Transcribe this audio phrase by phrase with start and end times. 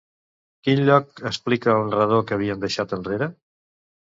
[0.67, 3.29] Quin lloc explica el narrador que havien deixat enrere?